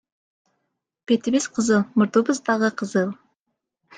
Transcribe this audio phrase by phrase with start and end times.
[1.05, 3.09] Бетибиз кызыл, мурдубуз дагы кызыл.